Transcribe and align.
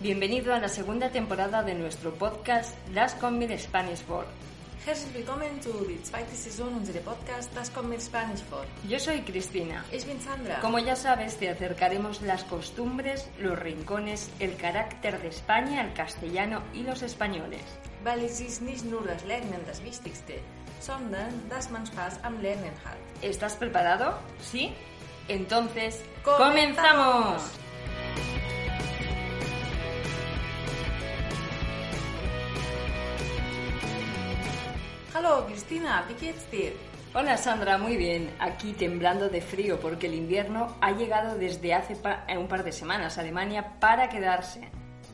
Bienvenido 0.00 0.54
a 0.54 0.60
la 0.60 0.68
segunda 0.68 1.10
temporada 1.10 1.64
de 1.64 1.74
nuestro 1.74 2.12
podcast 2.12 2.72
Das 2.94 3.18
kommt 3.18 3.38
mit 3.40 3.50
Spanish 3.60 3.98
vor. 4.06 4.24
Herzlich 4.86 5.12
willkommen 5.12 5.60
zu 5.60 5.72
die 5.88 6.00
zweite 6.04 6.36
Saison 6.36 6.68
unseres 6.76 7.02
Podcasts 7.02 7.52
Das 7.52 7.74
kommt 7.74 7.88
mit 7.88 8.00
Spanish 8.00 8.40
vor. 8.48 8.64
Yo 8.88 9.00
soy 9.00 9.20
Cristina. 9.22 9.84
Ich 9.90 10.06
bin 10.06 10.20
Sandra. 10.20 10.60
Como 10.60 10.78
ya 10.78 10.94
sabes, 10.94 11.36
te 11.36 11.50
acercaremos 11.50 12.22
las 12.22 12.44
costumbres, 12.44 13.28
los 13.40 13.58
rincones, 13.58 14.30
el 14.38 14.56
carácter 14.56 15.20
de 15.20 15.28
España, 15.30 15.82
el 15.82 15.92
castellano 15.94 16.62
y 16.72 16.84
los 16.84 17.02
españoles. 17.02 17.64
Weil 18.04 18.24
es 18.24 18.40
ist 18.40 18.62
nicht 18.62 18.84
nur 18.84 19.04
das 19.04 19.24
Lernen 19.24 19.60
das 19.66 19.82
Wichtigste, 19.82 20.34
sondern 20.78 21.32
dass 21.50 21.70
man 21.70 21.84
Spaß 21.84 22.20
am 22.22 22.40
Lernen 22.40 22.72
hat. 22.84 22.98
¿Estás 23.20 23.56
preparado? 23.56 24.16
¿Sí? 24.40 24.72
Entonces, 25.26 26.02
¡Comenzamos! 26.22 27.42
Hallo 35.28 35.44
Cristina, 35.46 36.06
geht's 36.18 36.50
dir? 36.50 36.72
Hola 37.12 37.36
Sandra, 37.36 37.76
muy 37.76 37.98
bien. 37.98 38.30
Aquí 38.38 38.72
temblando 38.72 39.28
de 39.28 39.42
frío 39.42 39.78
porque 39.78 40.06
el 40.06 40.14
invierno 40.14 40.74
ha 40.80 40.92
llegado 40.92 41.36
desde 41.36 41.74
hace 41.74 41.96
pa- 41.96 42.24
eh, 42.26 42.38
un 42.38 42.48
par 42.48 42.64
de 42.64 42.72
semanas 42.72 43.18
a 43.18 43.20
Alemania 43.20 43.78
para 43.78 44.08
quedarse. 44.08 44.62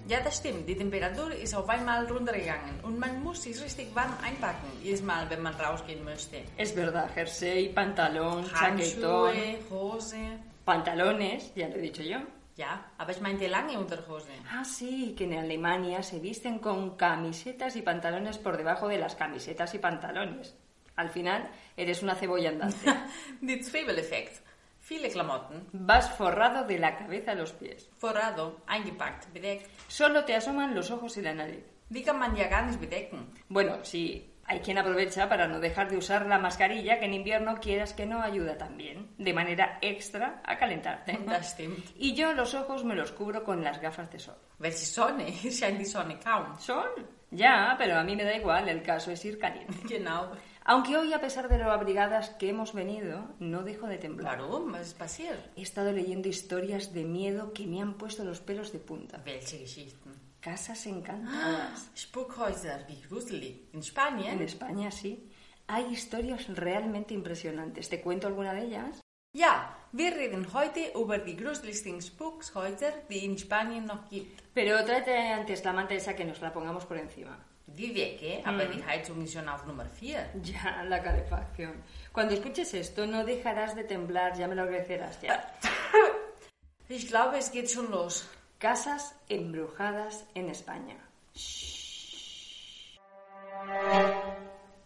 Ja, 0.08 0.20
das 0.20 0.36
stimmt. 0.36 0.68
Die 0.68 0.76
Temperatur 0.76 1.32
ist 1.34 1.52
auf 1.56 1.68
einmal 1.68 2.06
runtergegangen 2.06 2.78
und 2.84 2.96
man 2.96 3.24
muss 3.24 3.42
sich 3.42 3.60
richtig 3.60 3.92
warm 3.92 4.12
einpacken, 4.22 4.68
jedes 4.84 5.02
Mal, 5.02 5.28
wenn 5.30 5.42
man 5.42 5.54
rausgehen 5.54 6.04
möchte. 6.04 6.42
Es 6.56 6.70
verdad, 6.70 7.10
jersey, 7.16 7.70
pantalón, 7.70 8.44
chaquetón, 8.48 9.34
Handschuhe, 9.34 9.58
Hose. 9.68 10.38
pantalones, 10.64 11.50
ya 11.56 11.66
lo 11.68 11.74
he 11.74 11.80
dicho 11.80 12.02
yo. 12.04 12.18
Ja, 12.56 12.92
aber 12.98 13.10
ich 13.12 13.20
meinte 13.20 13.48
lange 13.48 13.76
Unterhose. 13.78 14.30
Ah, 14.52 14.64
sí, 14.64 15.14
que 15.16 15.24
en 15.24 15.34
Alemania 15.34 16.02
se 16.02 16.20
visten 16.20 16.60
con 16.60 16.96
camisetas 16.96 17.74
y 17.76 17.82
pantalones 17.82 18.38
por 18.38 18.56
debajo 18.56 18.86
de 18.88 18.98
las 18.98 19.16
camisetas 19.16 19.74
y 19.74 19.78
pantalones. 19.78 20.54
Al 20.96 21.10
final, 21.10 21.50
eres 21.76 22.02
una 22.02 22.14
cebolla 22.14 22.50
andante. 22.50 22.94
Die 23.40 23.62
Zwiebeleffekt. 23.64 24.42
Viele 24.88 25.08
Klamotten, 25.10 25.66
Vas 25.72 26.10
forrado 26.10 26.64
de 26.66 26.78
la 26.78 26.94
cabeza 26.96 27.32
a 27.32 27.34
los 27.34 27.52
pies. 27.54 27.88
forrado, 27.98 28.60
eingepackt, 28.68 29.32
bedeckt. 29.32 29.66
Solo 29.88 30.24
te 30.24 30.34
asoman 30.36 30.74
los 30.74 30.90
ojos 30.90 31.16
y 31.16 31.22
la 31.22 31.32
nariz. 31.34 31.64
Die 31.88 32.02
kann 32.04 32.18
man 32.18 32.36
ja 32.36 32.48
gar 32.48 32.66
nicht 32.66 32.78
bedecken. 32.80 33.32
Bueno, 33.48 33.78
sí, 33.82 34.30
hay 34.46 34.60
quien 34.60 34.78
aprovecha 34.78 35.28
para 35.28 35.48
no 35.48 35.60
dejar 35.60 35.90
de 35.90 35.96
usar 35.96 36.26
la 36.26 36.38
mascarilla 36.38 36.98
que 36.98 37.06
en 37.06 37.14
invierno 37.14 37.56
quieras 37.60 37.94
que 37.94 38.06
no 38.06 38.22
ayuda 38.22 38.58
también, 38.58 39.14
de 39.18 39.32
manera 39.32 39.78
extra 39.80 40.42
a 40.44 40.56
calentarte. 40.58 41.18
Stimmt. 41.42 41.90
Y 41.96 42.14
yo 42.14 42.32
los 42.34 42.54
ojos 42.54 42.84
me 42.84 42.94
los 42.94 43.12
cubro 43.12 43.44
con 43.44 43.62
las 43.62 43.80
gafas 43.80 44.10
de 44.10 44.18
sol. 44.18 44.36
Welche 44.58 44.86
Sonne? 44.86 45.30
Hier 45.30 45.52
scheint 45.52 45.78
die 45.78 45.86
Sonne 45.86 46.18
kaum. 46.18 46.58
¿Sol? 46.58 46.90
Ya, 47.30 47.74
pero 47.76 47.98
a 47.98 48.04
mí 48.04 48.14
me 48.14 48.24
da 48.24 48.34
igual, 48.36 48.68
el 48.68 48.82
caso 48.82 49.10
es 49.10 49.24
ir 49.24 49.38
caliente. 49.38 49.74
Genau. 49.88 50.30
Aunque 50.66 50.96
hoy, 50.96 51.12
a 51.12 51.20
pesar 51.20 51.48
de 51.48 51.58
lo 51.58 51.70
abrigadas 51.70 52.30
que 52.30 52.48
hemos 52.48 52.72
venido, 52.72 53.34
no 53.38 53.64
dejo 53.64 53.86
de 53.86 53.98
temblar. 53.98 54.40
Was 54.40 54.88
ist 54.88 54.98
passiert? 54.98 55.38
He 55.56 55.62
estado 55.62 55.92
leyendo 55.92 56.28
historias 56.28 56.94
de 56.94 57.04
miedo 57.04 57.52
que 57.52 57.66
me 57.66 57.82
han 57.82 57.94
puesto 57.94 58.24
los 58.24 58.40
pelos 58.40 58.72
de 58.72 58.78
punta. 58.78 59.22
Welche 59.26 59.58
Geschichten? 59.58 60.23
Casas 60.44 60.84
encantadas. 60.84 61.88
Spukhäuser, 61.96 62.84
wie 62.86 63.00
gruselig. 63.08 63.70
In 63.72 63.78
En 63.78 63.82
Spanien? 63.82 64.42
España 64.42 64.90
sí. 64.90 65.30
Hay 65.66 65.86
historias 65.90 66.46
realmente 66.48 67.14
impresionantes. 67.14 67.88
¿Te 67.88 68.02
cuento 68.02 68.26
alguna 68.26 68.52
de 68.52 68.64
ellas? 68.66 69.00
Ja, 69.34 69.74
wir 69.92 70.14
reden 70.14 70.46
heute 70.52 70.92
über 70.94 71.18
die 71.24 71.34
gruseligsten 71.34 72.02
Spukhäuser, 72.02 72.92
die 73.08 73.24
in 73.24 73.38
Spanien 73.38 73.86
noch 73.86 74.06
gibt. 74.10 74.42
Pero 74.52 74.84
tráete 74.84 75.16
antes 75.16 75.64
la 75.64 75.72
manta 75.72 75.94
esa 75.94 76.14
que 76.14 76.26
nos 76.26 76.42
la 76.42 76.52
pongamos 76.52 76.84
por 76.84 76.98
encima. 76.98 77.38
Die 77.66 77.94
Decke, 77.94 78.42
aber 78.44 78.66
die 78.66 78.84
Heizung 78.84 79.24
ist 79.24 79.32
schon 79.32 79.48
auf 79.48 79.64
Nummer 79.64 79.86
4. 79.86 80.42
Ya, 80.42 80.82
la 80.82 81.02
calefacción. 81.02 81.72
Cuando 82.12 82.34
escuches 82.34 82.74
esto, 82.74 83.06
no 83.06 83.24
dejarás 83.24 83.74
de 83.74 83.84
temblar, 83.84 84.36
ya 84.36 84.46
me 84.46 84.54
lo 84.54 84.64
agradecerás 84.64 85.22
ya. 85.22 85.40
Ich 86.90 87.08
glaube, 87.08 87.38
es 87.38 87.50
geht 87.50 87.70
schon 87.70 87.90
los. 87.90 88.28
Casas 88.64 89.14
embrujadas 89.28 90.24
en 90.34 90.48
España. 90.48 90.96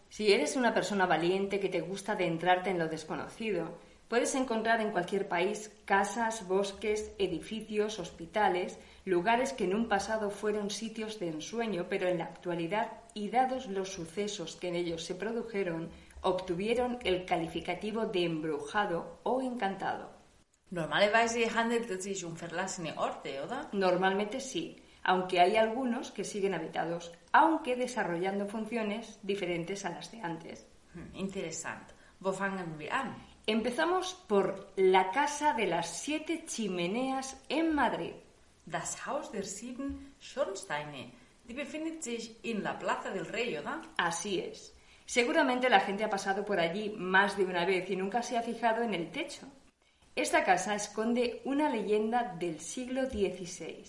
Si 0.09 0.33
eres 0.33 0.57
una 0.57 0.73
persona 0.73 1.05
valiente 1.05 1.61
que 1.61 1.69
te 1.69 1.79
gusta 1.79 2.11
adentrarte 2.11 2.71
en 2.71 2.77
lo 2.77 2.89
desconocido, 2.89 3.79
puedes 4.09 4.35
encontrar 4.35 4.81
en 4.81 4.91
cualquier 4.91 5.29
país 5.29 5.71
casas, 5.85 6.45
bosques, 6.45 7.13
edificios, 7.19 7.99
hospitales, 7.99 8.77
lugares 9.05 9.53
que 9.53 9.63
en 9.63 9.73
un 9.73 9.87
pasado 9.87 10.29
fueron 10.29 10.71
sitios 10.71 11.17
de 11.17 11.29
ensueño, 11.29 11.85
pero 11.87 12.09
en 12.09 12.17
la 12.17 12.25
actualidad, 12.25 12.91
y 13.13 13.29
dados 13.29 13.67
los 13.67 13.93
sucesos 13.93 14.57
que 14.57 14.67
en 14.67 14.75
ellos 14.75 15.05
se 15.05 15.15
produjeron, 15.15 15.87
obtuvieron 16.21 16.99
el 17.05 17.23
calificativo 17.23 18.07
de 18.07 18.25
embrujado 18.25 19.21
o 19.23 19.41
encantado. 19.41 20.18
Normalerweise 20.71 21.53
handelt 21.55 21.89
es 21.89 22.03
sich 22.03 22.23
um 22.25 22.35
verlassene 22.35 22.97
Orte, 22.97 23.43
oder? 23.43 23.69
Normalmente 23.71 24.39
sí, 24.39 24.75
aunque 25.03 25.39
hay 25.39 25.57
algunos 25.57 26.11
que 26.11 26.23
siguen 26.23 26.53
habitados, 26.53 27.11
aunque 27.31 27.75
desarrollando 27.75 28.45
funciones 28.45 29.19
diferentes 29.23 29.83
a 29.85 29.89
las 29.89 30.11
de 30.11 30.21
antes. 30.21 30.67
Hm, 30.93 31.15
interessant. 31.15 31.91
Wo 32.19 32.33
fangen 32.33 32.77
wir 32.77 32.93
an? 32.93 33.15
Empezamos 33.47 34.13
por 34.27 34.73
la 34.75 35.09
Casa 35.11 35.53
de 35.53 35.65
las 35.65 36.03
Siete 36.03 36.45
Chimeneas 36.45 37.41
en 37.49 37.73
Madrid. 37.73 38.13
Das 38.65 39.07
Haus 39.07 39.31
der 39.31 39.45
sieben 39.45 40.13
Schornsteine. 40.19 41.11
Die 41.47 41.55
befindet 41.55 42.03
sich 42.03 42.35
in 42.43 42.61
la 42.61 42.77
Plaza 42.77 43.09
del 43.09 43.25
Rey, 43.25 43.57
oder? 43.57 43.81
Así 43.97 44.39
es. 44.39 44.75
Seguramente 45.05 45.67
la 45.67 45.79
gente 45.79 46.03
ha 46.03 46.09
pasado 46.09 46.45
por 46.45 46.59
allí 46.59 46.93
más 46.95 47.35
de 47.35 47.45
una 47.45 47.65
vez 47.65 47.89
y 47.89 47.95
nunca 47.95 48.21
se 48.21 48.37
ha 48.37 48.43
fijado 48.43 48.83
en 48.83 48.93
el 48.93 49.09
techo. 49.09 49.47
Esta 50.15 50.43
casa 50.43 50.75
esconde 50.75 51.41
una 51.45 51.69
leyenda 51.69 52.35
del 52.37 52.59
siglo 52.59 53.09
XVI. 53.09 53.85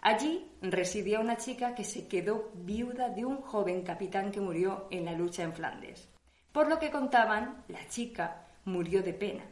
Allí 0.00 0.50
residía 0.62 1.20
una 1.20 1.36
chica 1.36 1.74
que 1.74 1.84
se 1.84 2.08
quedó 2.08 2.50
viuda 2.54 3.10
de 3.10 3.24
un 3.24 3.42
joven 3.42 3.82
capitán 3.82 4.32
que 4.32 4.40
murió 4.40 4.88
en 4.90 5.04
la 5.04 5.12
lucha 5.12 5.42
en 5.42 5.52
Flandes. 5.52 6.08
Por 6.52 6.68
lo 6.68 6.78
que 6.78 6.90
contaban, 6.90 7.64
la 7.68 7.86
chica 7.88 8.46
murió 8.64 9.02
de 9.02 9.12
pena, 9.12 9.44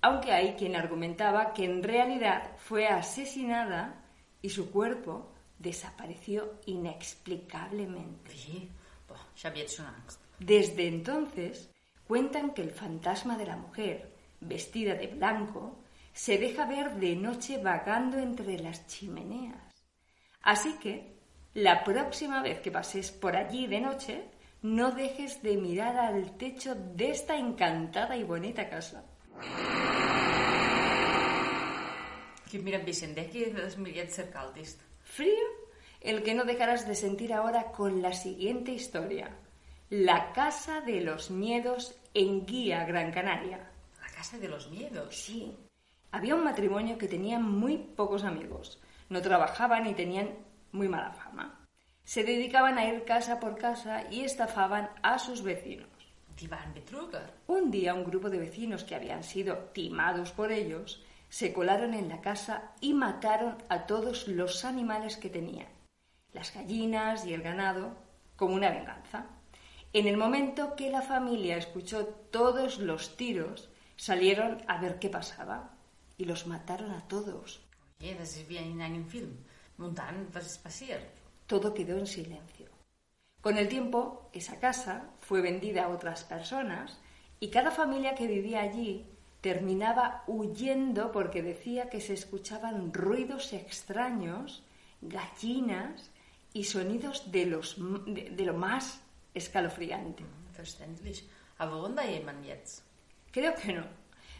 aunque 0.00 0.32
hay 0.32 0.54
quien 0.54 0.76
argumentaba 0.76 1.52
que 1.52 1.64
en 1.64 1.82
realidad 1.82 2.52
fue 2.56 2.86
asesinada 2.86 4.04
y 4.40 4.50
su 4.50 4.70
cuerpo 4.70 5.32
desapareció 5.58 6.60
inexplicablemente. 6.66 8.68
Angst. 9.42 10.20
Desde 10.38 10.88
entonces 10.88 11.70
cuentan 12.06 12.54
que 12.54 12.62
el 12.62 12.70
fantasma 12.70 13.36
de 13.36 13.46
la 13.46 13.56
mujer, 13.56 14.14
vestida 14.40 14.94
de 14.94 15.06
blanco, 15.06 15.78
se 16.12 16.38
deja 16.38 16.66
ver 16.66 16.96
de 16.96 17.16
noche 17.16 17.58
vagando 17.58 18.18
entre 18.18 18.58
las 18.58 18.86
chimeneas. 18.86 19.72
Así 20.42 20.74
que, 20.78 21.16
la 21.54 21.84
próxima 21.84 22.42
vez 22.42 22.60
que 22.60 22.70
pases 22.70 23.10
por 23.10 23.36
allí 23.36 23.66
de 23.66 23.80
noche, 23.80 24.24
no 24.62 24.90
dejes 24.90 25.42
de 25.42 25.56
mirar 25.56 25.96
al 25.96 26.36
techo 26.36 26.74
de 26.74 27.10
esta 27.10 27.36
encantada 27.36 28.16
y 28.16 28.24
bonita 28.24 28.68
casa. 28.68 29.04
Gib 32.50 32.64
mir 32.64 32.74
ein 32.74 32.84
bisschen 32.84 33.14
Decke, 33.14 33.52
dass 33.54 33.78
mir 33.78 33.92
jetzt 33.92 34.16
sehr 34.16 34.30
kalt 34.30 34.56
ist. 34.56 34.80
Frío, 35.04 35.46
el 36.00 36.22
que 36.22 36.34
no 36.34 36.44
dejarás 36.44 36.86
de 36.86 36.94
sentir 36.96 37.32
ahora 37.32 37.70
con 37.70 38.02
la 38.02 38.12
siguiente 38.12 38.72
historia. 38.72 39.36
La 39.88 40.32
Casa 40.32 40.80
de 40.80 41.00
los 41.00 41.30
Miedos 41.30 41.94
en 42.12 42.46
Guía, 42.46 42.84
Gran 42.84 43.12
Canaria. 43.12 43.69
Casa 44.20 44.36
de 44.36 44.48
los 44.48 44.70
miedos. 44.70 45.16
Sí. 45.16 45.56
Había 46.12 46.34
un 46.34 46.44
matrimonio 46.44 46.98
que 46.98 47.08
tenía 47.08 47.38
muy 47.38 47.78
pocos 47.78 48.22
amigos. 48.22 48.78
no 49.08 49.22
trabajaban 49.22 49.86
y 49.86 49.94
tenían 49.94 50.36
muy 50.72 50.88
mala 50.88 51.10
fama. 51.12 51.58
Se 52.04 52.22
dedicaban 52.22 52.76
a 52.76 52.84
ir 52.84 53.06
casa 53.06 53.40
por 53.40 53.56
casa 53.56 54.04
y 54.10 54.20
estafaban 54.20 54.90
a 55.02 55.18
sus 55.18 55.42
vecinos. 55.42 55.88
Un 57.46 57.70
día 57.70 57.94
un 57.94 58.04
grupo 58.04 58.28
de 58.28 58.40
vecinos 58.40 58.84
que 58.84 58.94
habían 58.94 59.24
sido 59.24 59.56
timados 59.72 60.32
por 60.32 60.52
ellos 60.52 61.02
se 61.30 61.54
colaron 61.54 61.94
en 61.94 62.10
la 62.10 62.20
casa 62.20 62.72
y 62.82 62.92
mataron 62.92 63.56
a 63.70 63.86
todos 63.86 64.28
los 64.28 64.66
animales 64.66 65.16
que 65.16 65.30
tenían, 65.30 65.68
las 66.34 66.52
gallinas 66.52 67.24
y 67.24 67.32
el 67.32 67.40
ganado, 67.40 67.96
como 68.36 68.54
una 68.54 68.68
venganza. 68.68 69.28
En 69.94 70.06
el 70.06 70.18
momento 70.18 70.76
que 70.76 70.90
la 70.90 71.00
familia 71.00 71.56
escuchó 71.56 72.04
todos 72.30 72.78
los 72.80 73.16
tiros, 73.16 73.70
salieron 74.00 74.62
a 74.66 74.80
ver 74.80 74.98
qué 74.98 75.10
pasaba 75.10 75.74
y 76.16 76.24
los 76.24 76.46
mataron 76.46 76.92
a 76.92 77.06
todos. 77.06 77.60
Oye, 78.00 78.14
das 78.14 78.34
ist 78.36 78.48
wie 78.48 78.56
in 78.56 78.80
einem 78.80 79.04
Film. 79.04 79.36
Und 79.76 79.98
dann, 79.98 80.26
was 80.32 80.46
ist 80.46 80.62
passiert? 80.62 81.04
Todo 81.46 81.74
quedó 81.74 81.98
en 81.98 82.06
silencio. 82.06 82.68
Con 83.42 83.58
el 83.58 83.68
tiempo, 83.68 84.30
esa 84.32 84.58
casa 84.58 85.10
fue 85.20 85.42
vendida 85.42 85.84
a 85.84 85.88
otras 85.88 86.24
personas 86.24 86.98
y 87.40 87.48
cada 87.50 87.70
familia 87.70 88.14
que 88.14 88.26
vivía 88.26 88.62
allí 88.62 89.06
terminaba 89.42 90.24
huyendo 90.26 91.12
porque 91.12 91.42
decía 91.42 91.90
que 91.90 92.00
se 92.00 92.14
escuchaban 92.14 92.94
ruidos 92.94 93.52
extraños, 93.52 94.62
gallinas 95.02 96.10
y 96.54 96.64
sonidos 96.64 97.30
de, 97.30 97.44
los, 97.44 97.76
de, 98.06 98.30
de 98.30 98.44
lo 98.44 98.54
más 98.54 99.02
escalofriante. 99.34 100.24
Verständlich. 100.56 101.28
Aber 101.58 101.76
warum 101.76 101.94
da 101.94 102.04
jemand 102.04 102.46
jetzt? 102.46 102.89
Creo 103.30 103.54
que 103.54 103.72
no. 103.72 103.84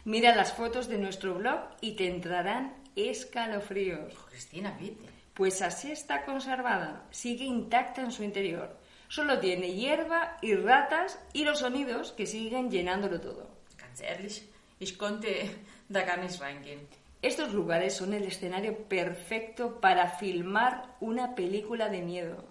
Mira 0.03 0.35
las 0.35 0.53
fotos 0.53 0.87
de 0.87 0.97
nuestro 0.97 1.35
blog 1.35 1.59
y 1.79 1.95
te 1.95 2.07
entrarán 2.07 2.75
escalofríos. 2.95 4.13
Cristina, 4.29 4.75
bitte. 4.79 5.05
Pues 5.33 5.61
así 5.61 5.91
está 5.91 6.25
conservada, 6.25 7.05
sigue 7.11 7.45
intacta 7.45 8.01
en 8.01 8.11
su 8.11 8.23
interior. 8.23 8.77
Solo 9.07 9.39
tiene 9.39 9.73
hierba 9.73 10.37
y 10.41 10.55
ratas 10.55 11.19
y 11.33 11.43
los 11.45 11.59
sonidos 11.59 12.11
que 12.11 12.25
siguen 12.25 12.69
llenándolo 12.69 13.21
todo. 13.21 13.47
Ganz 13.77 14.01
ehrlich, 14.01 14.43
ich 14.79 14.97
konnte 14.97 15.49
da 15.89 16.03
gar 16.03 16.19
nicht 16.19 16.39
reingehen. 16.39 16.87
Estos 17.21 17.53
lugares 17.53 17.93
son 17.95 18.13
el 18.13 18.23
escenario 18.23 18.87
perfecto 18.87 19.79
para 19.79 20.09
filmar 20.09 20.95
una 20.99 21.35
película 21.35 21.89
de 21.89 22.01
miedo. 22.01 22.45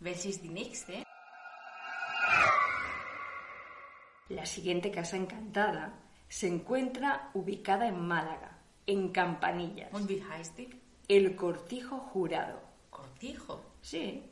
Die 0.00 0.50
nächste? 0.50 1.04
La 4.30 4.46
siguiente 4.46 4.92
casa 4.92 5.16
encantada 5.16 5.92
se 6.28 6.46
encuentra 6.46 7.30
ubicada 7.34 7.88
en 7.88 8.00
Málaga, 8.00 8.58
en 8.86 9.08
Campanillas, 9.08 9.90
el 11.08 11.34
Cortijo 11.34 11.98
Jurado. 11.98 12.60
Cortijo. 12.90 13.60
Sí, 13.82 14.22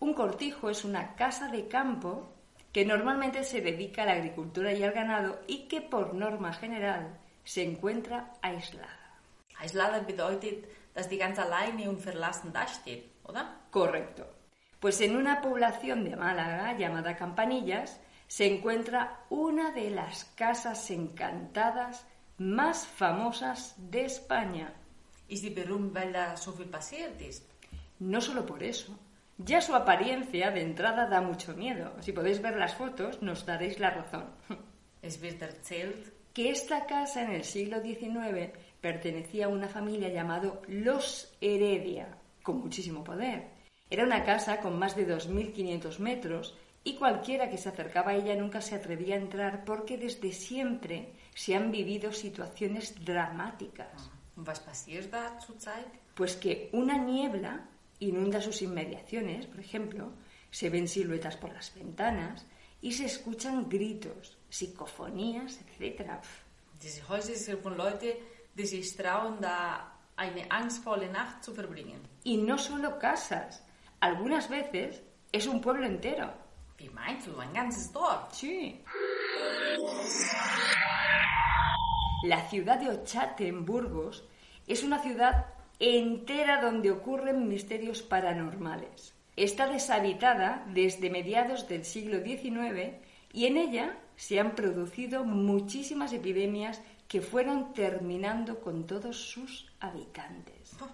un 0.00 0.14
cortijo 0.14 0.70
es 0.70 0.86
una 0.86 1.14
casa 1.16 1.48
de 1.48 1.68
campo 1.68 2.32
que 2.72 2.86
normalmente 2.86 3.44
se 3.44 3.60
dedica 3.60 4.04
a 4.04 4.06
la 4.06 4.12
agricultura 4.12 4.72
y 4.72 4.82
al 4.82 4.92
ganado 4.92 5.42
y 5.46 5.68
que 5.68 5.82
por 5.82 6.14
norma 6.14 6.54
general 6.54 7.18
se 7.44 7.62
encuentra 7.62 8.32
aislada. 8.40 9.20
Aislada 9.58 10.00
bedeutet, 10.00 10.66
dass 10.94 11.10
die 11.10 11.18
ganz 11.18 11.38
alleine 11.38 11.90
und 11.90 12.00
verlassen 12.00 12.52
dasteht, 12.52 13.04
oder? 13.24 13.60
Correcto. 13.70 14.24
Pues 14.80 15.00
en 15.02 15.14
una 15.14 15.42
población 15.42 16.04
de 16.04 16.16
Málaga 16.16 16.76
llamada 16.78 17.16
Campanillas 17.16 18.00
se 18.32 18.46
encuentra 18.46 19.26
una 19.28 19.72
de 19.72 19.90
las 19.90 20.24
casas 20.24 20.90
encantadas 20.90 22.06
más 22.38 22.86
famosas 22.86 23.74
de 23.76 24.06
España. 24.06 24.72
Ist 25.28 25.44
die 25.44 25.50
berühmt, 25.50 25.92
weil 25.92 26.14
da 26.14 26.34
so 26.38 26.52
viel 26.52 26.70
passiert 26.70 27.20
ist? 27.20 27.44
No 27.98 28.22
solo 28.22 28.46
por 28.46 28.62
eso, 28.62 28.98
ya 29.36 29.60
su 29.60 29.74
apariencia 29.74 30.50
de 30.50 30.62
entrada 30.62 31.06
da 31.10 31.20
mucho 31.20 31.52
miedo. 31.52 31.92
Si 32.00 32.12
podéis 32.12 32.40
ver 32.40 32.56
las 32.56 32.74
fotos, 32.74 33.20
nos 33.20 33.44
daréis 33.44 33.78
la 33.78 33.90
razón. 33.90 34.24
Es 35.02 35.22
erzählt, 35.22 36.14
que 36.32 36.48
esta 36.48 36.86
casa 36.86 37.24
en 37.24 37.32
el 37.32 37.44
siglo 37.44 37.82
XIX 37.82 38.56
pertenecía 38.80 39.44
a 39.44 39.48
una 39.50 39.68
familia 39.68 40.08
llamado 40.08 40.62
Los 40.68 41.36
Heredia, 41.42 42.16
con 42.42 42.62
muchísimo 42.62 43.04
poder. 43.04 43.50
Era 43.90 44.04
una 44.04 44.24
casa 44.24 44.58
con 44.60 44.78
más 44.78 44.96
de 44.96 45.06
2.500 45.06 45.98
metros 45.98 46.56
y 46.84 46.94
cualquiera 46.94 47.48
que 47.48 47.58
se 47.58 47.68
acercaba 47.68 48.10
a 48.10 48.14
ella 48.16 48.34
nunca 48.34 48.60
se 48.60 48.74
atrevía 48.74 49.14
a 49.14 49.18
entrar 49.18 49.64
porque 49.64 49.96
desde 49.98 50.32
siempre 50.32 51.12
se 51.34 51.54
han 51.54 51.70
vivido 51.70 52.12
situaciones 52.12 53.04
dramáticas. 53.04 54.10
zurzeit? 55.40 55.86
Pues 56.14 56.36
que 56.36 56.68
una 56.72 56.98
niebla 56.98 57.68
inunda 58.00 58.40
sus 58.40 58.62
inmediaciones, 58.62 59.46
por 59.46 59.60
ejemplo, 59.60 60.12
se 60.50 60.70
ven 60.70 60.88
siluetas 60.88 61.36
por 61.36 61.52
las 61.52 61.74
ventanas 61.74 62.46
y 62.80 62.92
se 62.92 63.06
escuchan 63.06 63.68
gritos, 63.68 64.36
psicofonías, 64.50 65.60
etc. 65.60 66.10
Diese 66.80 67.02
Häuser 67.08 67.36
sind 67.36 67.62
von 67.62 67.76
Leuten, 67.76 68.16
die 68.54 68.66
sich 68.66 68.96
trauen, 68.96 69.40
da 69.40 69.92
eine 70.16 70.50
angstvolle 70.50 71.08
Nacht 71.08 71.44
zu 71.44 71.54
verbringen. 71.54 72.00
Y 72.24 72.36
no 72.36 72.58
solo 72.58 72.98
casas, 72.98 73.62
algunas 74.00 74.48
veces 74.48 75.02
es 75.30 75.46
un 75.46 75.60
pueblo 75.60 75.86
entero. 75.86 76.32
Wie 76.82 76.90
meinst 76.90 77.28
du, 77.28 77.38
ein 77.38 77.52
ganzes 77.52 77.92
Dorf? 77.92 78.32
Sí. 78.32 78.80
La 82.24 82.48
ciudad 82.48 82.80
de 82.80 82.88
Ochate, 82.88 83.46
en 83.46 83.64
Burgos, 83.64 84.24
es 84.66 84.82
una 84.82 84.98
ciudad 84.98 85.46
entera 85.78 86.60
donde 86.60 86.90
ocurren 86.90 87.48
misterios 87.48 88.02
paranormales. 88.02 89.14
Está 89.36 89.68
deshabitada 89.68 90.64
desde 90.74 91.08
mediados 91.08 91.68
del 91.68 91.84
siglo 91.84 92.20
XIX 92.20 92.96
y 93.32 93.46
en 93.46 93.58
ella 93.58 93.96
se 94.16 94.40
han 94.40 94.56
producido 94.56 95.24
muchísimas 95.24 96.12
epidemias 96.12 96.82
que 97.06 97.20
fueron 97.20 97.74
terminando 97.74 98.58
con 98.58 98.88
todos 98.88 99.30
sus 99.30 99.70
habitantes. 99.78 100.72
Oh, 100.80 100.88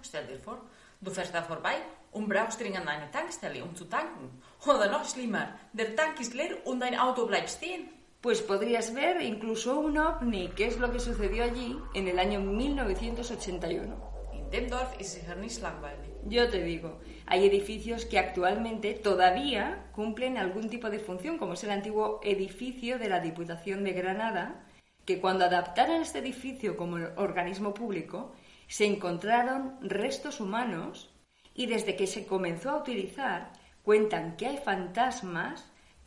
du 1.00 1.10
fährst 1.10 1.34
da 1.34 1.42
vorbei 1.42 1.76
und 2.12 2.28
brauchst 2.28 2.60
dringend 2.60 2.86
eine 2.86 3.10
Tankstelle, 3.10 3.62
um 3.64 3.74
zu 3.74 3.84
tanken. 3.84 4.42
Oder 4.66 4.90
noch 4.90 5.08
schlimmer, 5.08 5.58
der 5.72 5.94
Tank 5.94 6.20
ist 6.20 6.34
leer 6.34 6.56
und 6.64 6.80
dein 6.80 6.98
Auto 6.98 7.26
bleibt 7.26 7.50
stehen. 7.50 7.88
Pues 8.20 8.42
podrías 8.42 8.92
ver 8.94 9.20
incluso 9.20 9.78
un 9.78 9.96
ovni, 9.96 10.48
que 10.48 10.66
es 10.66 10.76
lo 10.78 10.90
que 10.90 10.98
sucedió 10.98 11.44
allí 11.44 11.76
en 11.94 12.08
el 12.08 12.18
año 12.18 12.40
1981. 12.40 13.94
In 14.32 14.50
dem 14.50 14.68
Dorf 14.68 14.98
ist 14.98 15.12
sicher 15.12 15.36
nicht 15.36 15.62
langweilig. 15.62 16.10
Yo 16.24 16.48
te 16.50 16.62
digo, 16.64 16.98
hay 17.26 17.46
edificios 17.46 18.06
que 18.06 18.18
actualmente 18.18 18.94
todavía 18.94 19.86
cumplen 19.92 20.36
algún 20.36 20.68
tipo 20.68 20.90
de 20.90 20.98
función, 20.98 21.38
como 21.38 21.52
es 21.52 21.62
el 21.62 21.70
antiguo 21.70 22.18
edificio 22.24 22.98
de 22.98 23.08
la 23.08 23.20
Diputación 23.20 23.84
de 23.84 23.92
Granada, 23.92 24.64
que 25.04 25.20
cuando 25.20 25.44
adaptaron 25.44 26.02
este 26.02 26.18
edificio 26.18 26.76
como 26.76 26.96
organismo 27.16 27.72
público, 27.72 28.32
se 28.68 28.84
encontraron 28.84 29.78
restos 29.80 30.40
humanos 30.40 31.10
y 31.54 31.66
desde 31.66 31.96
que 31.96 32.06
se 32.06 32.26
comenzó 32.26 32.70
a 32.70 32.76
utilizar, 32.76 33.52
cuentan 33.82 34.36
que 34.36 34.46
hay 34.46 34.58
fantasmas, 34.58 35.64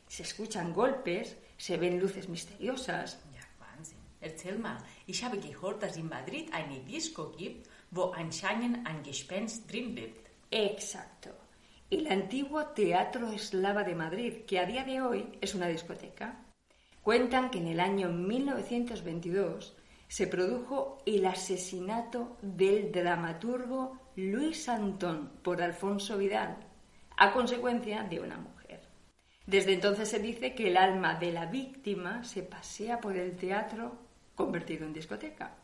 se 0.07 0.23
escuchan 0.23 0.71
golpes, 0.71 1.37
se 1.57 1.77
ven 1.77 1.99
luces 1.99 2.29
misteriosas. 2.29 3.19
Ja, 3.35 3.47
Wahnsinn. 3.59 3.97
Erzähl 4.21 4.59
mal, 4.59 4.77
ich 5.07 5.23
habe 5.23 5.39
gehört, 5.39 5.81
dass 5.81 5.97
in 5.97 6.07
Madrid 6.07 6.49
eine 6.53 6.79
Disco 6.79 7.31
gibt, 7.31 7.67
wo 7.89 8.11
anscheinend 8.13 8.87
ein 8.87 9.03
Gespenst 9.03 9.69
drin 9.69 9.95
lebt. 9.95 10.29
Exacto. 10.51 11.31
El 11.89 12.07
antiguo 12.07 12.67
Teatro 12.67 13.31
Eslava 13.31 13.83
de 13.83 13.95
Madrid, 13.95 14.45
que 14.45 14.59
a 14.59 14.65
día 14.65 14.85
de 14.85 15.01
hoy 15.01 15.37
es 15.41 15.55
una 15.55 15.67
discoteca. 15.67 16.45
Cuentan 17.01 17.49
que 17.49 17.57
en 17.57 17.67
el 17.67 17.79
año 17.79 18.09
1922 18.09 19.75
se 20.11 20.27
produjo 20.27 20.97
el 21.05 21.25
asesinato 21.25 22.35
del 22.41 22.91
dramaturgo 22.91 23.97
Luis 24.17 24.67
Antón 24.67 25.31
por 25.41 25.61
Alfonso 25.61 26.17
Vidal, 26.17 26.57
a 27.15 27.31
consecuencia 27.31 28.03
de 28.03 28.19
una 28.19 28.35
mujer. 28.35 28.81
Desde 29.45 29.71
entonces 29.71 30.09
se 30.09 30.19
dice 30.19 30.53
que 30.53 30.67
el 30.67 30.75
alma 30.75 31.15
de 31.15 31.31
la 31.31 31.45
víctima 31.45 32.25
se 32.25 32.43
pasea 32.43 32.99
por 32.99 33.15
el 33.15 33.37
teatro 33.37 33.99
convertido 34.35 34.85
en 34.85 34.91
discoteca. 34.91 35.55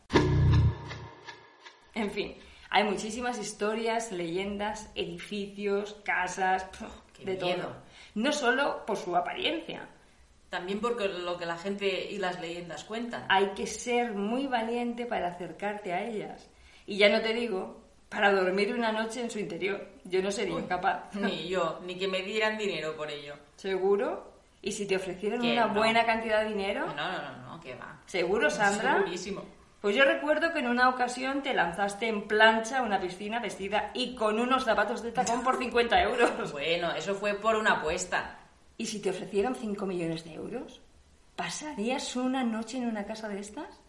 En 1.92 2.10
fin, 2.10 2.34
hay 2.70 2.84
muchísimas 2.84 3.38
historias, 3.38 4.12
leyendas, 4.12 4.90
edificios, 4.94 6.00
casas, 6.06 6.66
de 7.22 7.36
miedo. 7.36 7.66
todo. 7.66 7.76
No 8.14 8.32
solo 8.32 8.86
por 8.86 8.96
su 8.96 9.14
apariencia. 9.14 9.86
También 10.50 10.80
porque 10.80 11.08
lo 11.08 11.36
que 11.36 11.46
la 11.46 11.58
gente 11.58 12.10
y 12.10 12.18
las 12.18 12.40
leyendas 12.40 12.84
cuentan. 12.84 13.26
Hay 13.28 13.50
que 13.50 13.66
ser 13.66 14.14
muy 14.14 14.46
valiente 14.46 15.04
para 15.04 15.28
acercarte 15.28 15.92
a 15.92 16.04
ellas. 16.04 16.48
Y 16.86 16.96
ya 16.96 17.10
no 17.10 17.20
te 17.20 17.34
digo, 17.34 17.82
para 18.08 18.32
dormir 18.32 18.72
una 18.74 18.92
noche 18.92 19.20
en 19.20 19.30
su 19.30 19.38
interior. 19.38 19.86
Yo 20.04 20.22
no 20.22 20.30
sería 20.30 20.66
capaz. 20.66 21.10
Ni 21.14 21.48
yo, 21.48 21.80
ni 21.84 21.98
que 21.98 22.08
me 22.08 22.22
dieran 22.22 22.56
dinero 22.56 22.96
por 22.96 23.10
ello. 23.10 23.34
¿Seguro? 23.56 24.32
¿Y 24.62 24.72
si 24.72 24.86
te 24.86 24.96
ofrecieran 24.96 25.40
una 25.40 25.66
no. 25.66 25.74
buena 25.74 26.04
cantidad 26.04 26.42
de 26.42 26.48
dinero? 26.48 26.86
No, 26.86 26.94
no, 26.94 27.22
no, 27.22 27.36
no, 27.46 27.60
que 27.60 27.74
va. 27.74 28.00
¿Seguro, 28.06 28.50
Sandra? 28.50 28.94
Segurísimo. 28.94 29.44
Pues 29.80 29.94
yo 29.94 30.04
recuerdo 30.04 30.52
que 30.52 30.58
en 30.58 30.66
una 30.66 30.88
ocasión 30.88 31.42
te 31.42 31.54
lanzaste 31.54 32.08
en 32.08 32.26
plancha 32.26 32.78
a 32.78 32.82
una 32.82 33.00
piscina 33.00 33.38
vestida 33.38 33.92
y 33.94 34.16
con 34.16 34.40
unos 34.40 34.64
zapatos 34.64 35.02
de 35.02 35.12
tacón 35.12 35.44
por 35.44 35.58
50 35.58 36.02
euros. 36.02 36.52
Bueno, 36.52 36.90
eso 36.92 37.14
fue 37.14 37.34
por 37.34 37.54
una 37.54 37.74
apuesta. 37.74 38.38
¿Y 38.80 38.86
si 38.86 39.00
te 39.00 39.10
ofrecieran 39.10 39.56
5 39.56 39.86
millones 39.86 40.24
de 40.24 40.34
euros? 40.34 40.80
¿Pasarías 41.34 42.14
una 42.14 42.44
noche 42.44 42.78
en 42.78 42.86
una 42.86 43.04
casa 43.04 43.28
de 43.28 43.40
estas? 43.40 43.80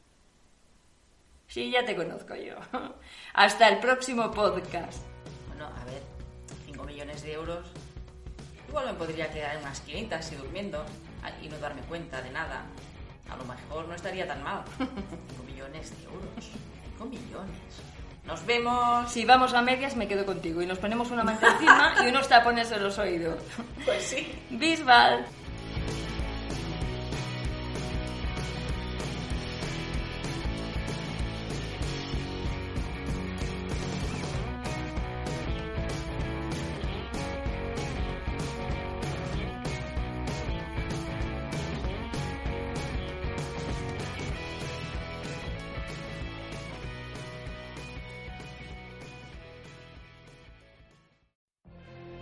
Sí, 1.47 1.69
ya 1.69 1.85
te 1.85 1.95
conozco 1.95 2.35
yo. 2.35 2.55
Hasta 3.33 3.69
el 3.69 3.79
próximo 3.79 4.31
podcast. 4.31 5.03
Bueno, 5.47 5.67
a 5.67 5.85
ver, 5.85 6.01
5 6.65 6.83
millones 6.85 7.21
de 7.21 7.33
euros. 7.33 7.67
Igual 8.67 8.87
me 8.87 8.93
podría 8.95 9.31
quedar 9.31 9.55
en 9.57 9.61
unas 9.61 9.79
esquinita 9.79 10.19
y 10.31 10.35
durmiendo 10.35 10.83
y 11.43 11.49
no 11.49 11.59
darme 11.59 11.81
cuenta 11.83 12.23
de 12.23 12.31
nada. 12.31 12.65
A 13.29 13.37
lo 13.37 13.45
mejor 13.45 13.87
no 13.87 13.93
estaría 13.93 14.27
tan 14.27 14.41
mal. 14.41 14.63
5 14.77 15.43
millones 15.45 15.91
de 15.91 16.03
euros. 16.05 16.49
5 16.97 17.05
millones. 17.05 17.98
Nos 18.29 18.45
vemos. 18.45 19.11
Si 19.11 19.25
vamos 19.25 19.55
a 19.55 19.61
medias, 19.63 19.95
me 19.95 20.07
quedo 20.07 20.23
contigo 20.23 20.61
y 20.61 20.67
nos 20.67 20.77
ponemos 20.77 21.09
una 21.09 21.23
manta 21.23 21.47
encima 21.47 21.95
y 22.05 22.09
unos 22.09 22.29
tapones 22.29 22.71
en 22.71 22.83
los 22.83 22.99
oídos. 22.99 23.39
Pues 23.83 24.03
sí. 24.03 24.31
Bisbal. 24.51 25.25